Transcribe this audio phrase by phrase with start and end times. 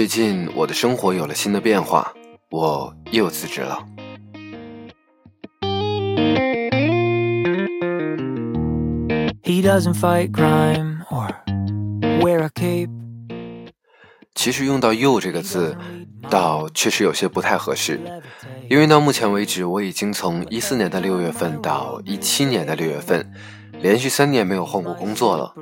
[0.00, 2.14] 最近我的生活有了新的变化，
[2.50, 3.84] 我又辞职了。
[14.34, 15.76] 其实用到“又”这个字，
[16.30, 18.00] 倒确实有些不太合适，
[18.70, 23.30] 因为到目前为止，我已经从一四年的六月份到一七年的六月份，
[23.82, 25.54] 连续三年没有换过工作了。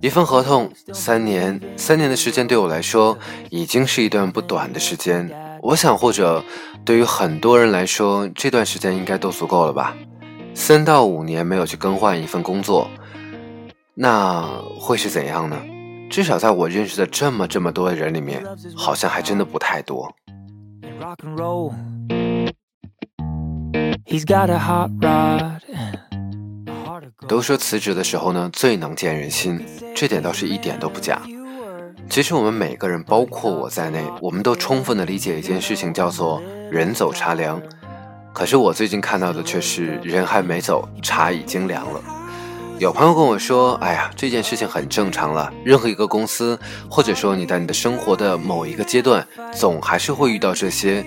[0.00, 3.18] 一份合同，三年，三年的时间对我来说
[3.50, 5.28] 已经是一段不短的时间。
[5.60, 6.44] 我想，或者
[6.84, 9.96] 对于很多人来说，这段时间应该都足够了吧？
[10.54, 12.88] 三到五年没有去更换一份工作，
[13.94, 14.46] 那
[14.78, 15.60] 会是怎样呢？
[16.08, 18.44] 至少在我认识的这么这么多的人里面，
[18.76, 20.14] 好像还真的不太多。
[27.26, 29.60] 都说辞职的时候呢，最能见人心，
[29.94, 31.20] 这点倒是一点都不假。
[32.08, 37.60] 其实我们每个人，包括我在内，我们都充分的理解一件事情，叫做人走茶凉。
[38.32, 42.00] 可是我最近看到的却是人还没走，茶已经凉了。
[42.78, 45.52] 有朋友跟我说：“哎呀，这件事情很正常了。
[45.64, 46.56] 任何一个公司，
[46.88, 51.04] 或者说你在你的生活的某一个阶段，总还是会遇到这些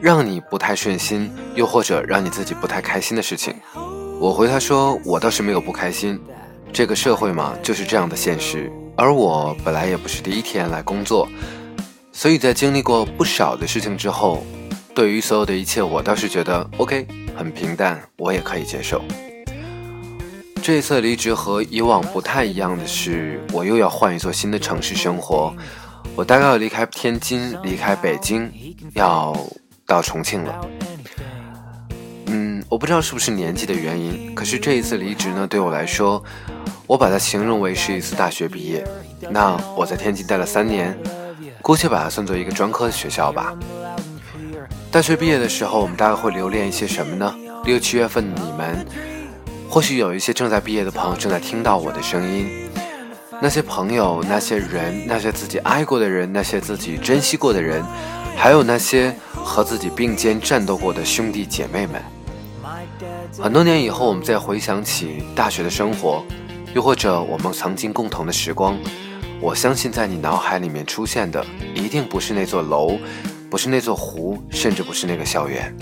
[0.00, 3.54] 让你不太顺心，又或者让你自己不太开心的事情。”
[4.24, 6.18] 我回他说：“我倒是没有不开心，
[6.72, 8.72] 这个社会嘛，就是这样的现实。
[8.96, 11.28] 而我本来也不是第一天来工作，
[12.10, 14.42] 所以在经历过不少的事情之后，
[14.94, 19.04] 对于所有的一切，我倒是觉得 OK，很平淡，我也可以接受。
[20.62, 25.54] 这一次离职和以往不太一样的是，我又要换一座新的城市生活，
[26.16, 28.50] 我大概要离开天津，离开北京，
[28.94, 29.36] 要
[29.86, 30.66] 到重庆了。”
[32.74, 36.20] 我不知道是不是年纪的原因，可是这一次离职呢，对我来说，
[36.88, 38.84] 我把它形容为是一次大学毕业。
[39.30, 40.98] 那我在天津待了三年，
[41.62, 43.54] 姑且把它算作一个专科的学校吧。
[44.90, 47.32] 大学毕业的时候，我们大概会留恋一些什么呢？
[47.64, 48.84] 六七月份的，你们
[49.68, 52.68] 或许有一些正在毕业的朋友正在听到我的声音。
[53.40, 57.84] 那些朋友，那些人，那些自己爱过的人，那些自己珍惜过的人，
[58.36, 62.02] 还有那些和自己并肩战斗过的兄弟姐妹们。
[63.40, 66.24] 很多年以后，我们再回想起大学的生活，
[66.72, 68.78] 又或者我们曾经共同的时光，
[69.40, 72.96] 我相信在你脑海里面出现的，一定不是那座楼，
[73.50, 75.74] 不是那座湖，甚至不是那个校园。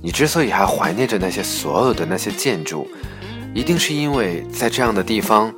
[0.00, 2.88] 你之所以还怀念着那些所有的那些建筑，
[3.52, 5.52] 一定是因为在这样的地方，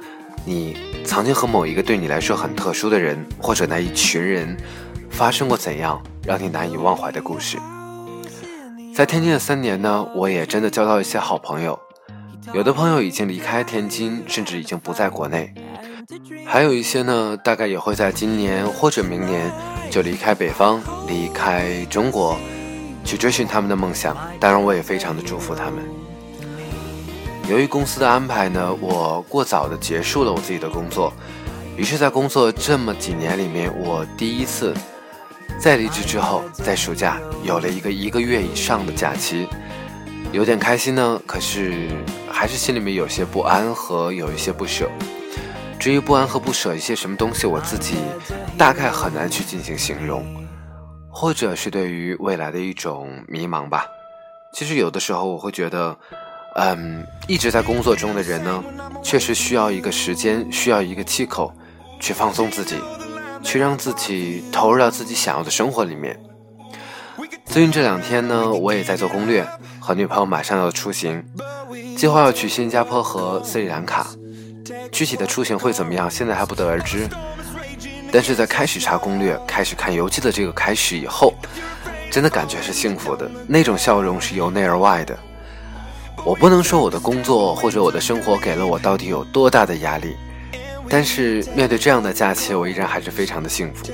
[0.44, 4.56] 你曾经和某一个对你来说很特殊的人，或者那一群人，
[5.10, 7.58] 发生过怎样让你难以忘怀的故事。
[8.96, 11.78] 在天津的三年呢，我也真的交到一些好朋友，
[12.54, 15.52] 有的朋友已经离开天津，甚至已经不在国内，
[16.46, 19.52] 还有一些呢，大概也会在今年或者明年
[19.90, 22.38] 就离开北方，离开中国，
[23.04, 24.16] 去追寻他们的梦想。
[24.40, 25.74] 当然，我也非常的祝福他们。
[27.50, 31.12] 由于公司的安排呢，我过早的结束了我自己的工作，
[31.76, 34.72] 于是，在工作这么几年里面，我第一次。
[35.58, 39.48] 在离职之后，在暑假有了一个一个月以上的假期，
[40.30, 41.20] 有点开心呢。
[41.26, 41.88] 可是
[42.30, 44.88] 还是心里面有些不安和有一些不舍。
[45.78, 47.96] 至于不安和不舍一些什么东西，我自己
[48.56, 50.24] 大概很难去进行形容，
[51.10, 53.86] 或者是对于未来的一种迷茫吧。
[54.52, 55.96] 其实有的时候我会觉得，
[56.56, 58.62] 嗯，一直在工作中的人呢，
[59.02, 61.52] 确实需要一个时间，需要一个气口，
[62.00, 62.76] 去放松自己。
[63.46, 66.18] 去让自己投入到自己想要的生活里面。
[67.44, 69.46] 最近这两天呢，我也在做攻略，
[69.78, 71.24] 和女朋友马上要出行，
[71.96, 74.08] 计划要去新加坡和斯里兰卡。
[74.90, 77.08] 具体的出行会怎么样，现在还不得而知。
[78.10, 81.32] 但是在开始查攻略、开始看游记的这个开始以后，
[82.10, 85.16] 真的感觉是幸福的，那种笑容是由内而外的。
[86.24, 90.16] 我不能说我的工作或者我的生活给了我到底有多大的压力。
[90.88, 93.86] 但是面对这样的假期，我依然还是非常的幸福。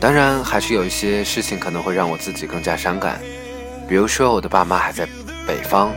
[0.00, 3.20] 当然，还是有一些事情可能会让我自己更加伤感，
[3.88, 5.08] 比如说我的爸妈还在
[5.46, 5.90] 北方，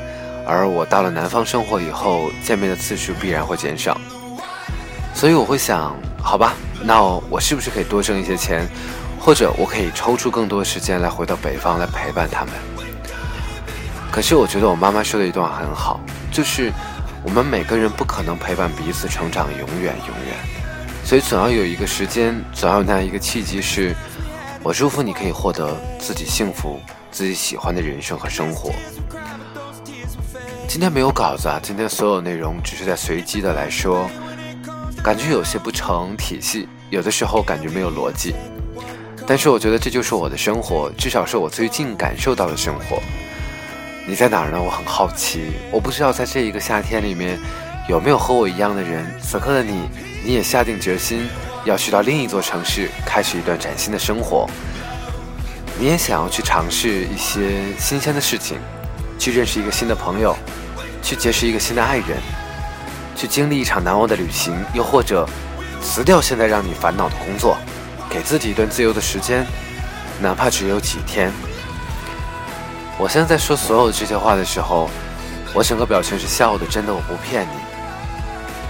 [0.48, 4.00] 而我到了南方生活以后，见面的次数必然会减少。
[5.14, 8.66] 所以我会想，好吧，那我是不是可以多挣一些钱，
[9.20, 12.54] 或者我可以抽出更多时间来回到北方来陪伴他们？
[14.12, 16.00] 可是我觉得我妈妈说的一段话很好，
[16.32, 16.72] 就是。
[17.24, 20.36] 我们每个人不可能陪伴彼此成长永远永远，
[21.04, 23.94] 所以总要有一个时间，总要有那样一个契机，是
[24.64, 26.80] 我祝福你可以获得自己幸福、
[27.12, 28.72] 自己喜欢的人生和生活。
[30.68, 34.10] 今天没有稿子啊，今天所有内容只是在随机的来说，
[35.04, 38.34] 感觉有些不成体系，有的时候感觉没有逻辑，
[39.28, 43.02] 但是我觉得这就是我的生活，至少是我最近感受到的生活。
[44.10, 44.60] 你在哪儿呢？
[44.60, 45.52] 我很好奇。
[45.72, 47.38] 我不知道在这一个夏天里面，
[47.88, 49.06] 有没有和我一样的人。
[49.22, 49.88] 此刻的你，
[50.26, 51.30] 你也下定决心
[51.64, 54.50] 要去到另一座城市，开始一段崭新的生活。
[55.78, 58.58] 你也想要去尝试一些新鲜的事情，
[59.20, 60.36] 去认识一个新的朋友，
[61.04, 62.18] 去结识一个新的爱人，
[63.16, 65.30] 去经历一场难忘的旅行，又或者
[65.84, 67.56] 辞掉现在让你烦恼的工作，
[68.10, 69.46] 给自己一段自由的时间，
[70.20, 71.32] 哪怕只有几天。
[73.00, 74.90] 我现在在说所有这些话的时候，
[75.54, 77.52] 我整个表情是笑的，真的，我不骗你。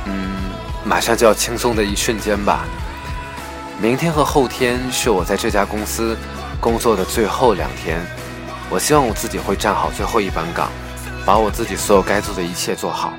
[0.05, 0.51] 嗯，
[0.85, 2.63] 马上就要轻松的一瞬间吧。
[3.81, 6.15] 明天和后天是我在这家公司
[6.61, 7.99] 工作的最后两天，
[8.69, 10.69] 我希望我自己会站好最后一班岗，
[11.25, 13.11] 把我自己所有该做的一切做好。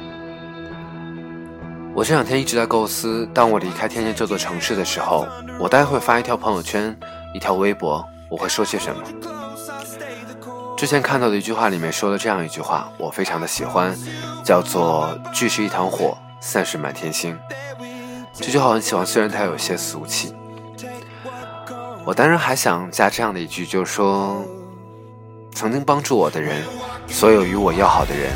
[1.93, 5.27] 我这两天一直在构思，当我离开天津这座城市的时候，
[5.59, 6.97] 我待会发一条朋友圈，
[7.35, 9.40] 一条微博，我会说些什么。
[10.77, 13.95] 之前看到的一句话里面说了这样一句话，我非常的喜欢，
[14.45, 17.39] 叫做“聚是一团火，散是满天星”。
[18.33, 20.35] 这句话很喜欢，虽然它有些俗气。
[22.07, 24.43] 我当然还想加这样的一句，就是说，
[25.55, 26.63] 曾经帮助我的人，
[27.07, 28.33] 所有与我要好的人，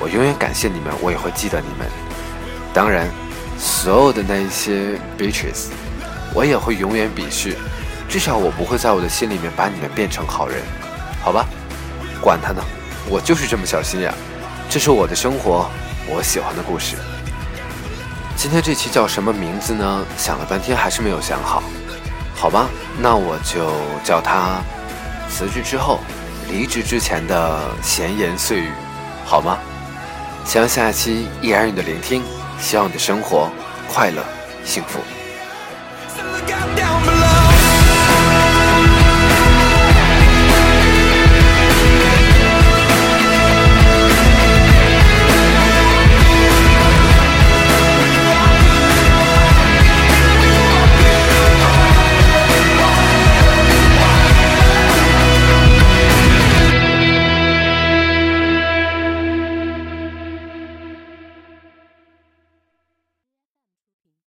[0.00, 1.86] 我永远感谢你们，我也会记得你们。
[2.72, 3.06] 当然，
[3.58, 5.66] 所有的那一些 bitches，
[6.34, 7.54] 我也会永远鄙视，
[8.12, 10.60] 至少我不会在我的心里面把你们变成好人，
[11.22, 11.46] 好吧？
[12.20, 12.62] 管他呢，
[13.08, 14.12] 我就是这么小心眼。
[14.68, 15.70] 这是我的生活，
[16.06, 16.96] 我喜欢的故事。
[18.36, 20.04] 今天这期叫什么名字呢？
[20.18, 21.62] 想了半天还是没有想好。
[22.34, 22.68] 好吧，
[23.00, 23.72] 那我就
[24.04, 24.60] 叫他
[25.30, 25.98] 辞职之后、
[26.50, 28.70] 离职之前的闲言碎语，
[29.24, 29.56] 好吗？
[30.44, 32.22] 希望下一期依然你的聆听，
[32.60, 33.50] 希望你的生活
[33.88, 34.22] 快乐
[34.66, 34.98] 幸福。